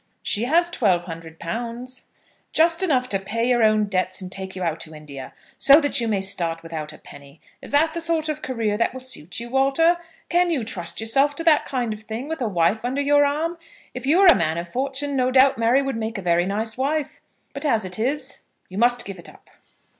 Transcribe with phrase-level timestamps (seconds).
[0.23, 2.07] "She has twelve hundred pounds."
[2.53, 6.01] "Just enough to pay your own debts, and take you out to India, so that
[6.01, 7.39] you may start without a penny.
[7.61, 9.99] Is that the sort of career that will suit you, Walter?
[10.27, 13.59] Can you trust yourself to that kind of thing, with a wife under your arm?
[13.93, 16.79] If you were a man of fortune, no doubt Mary would make a very nice
[16.79, 17.21] wife;
[17.53, 18.39] but, as it is,
[18.69, 19.51] you must give it up."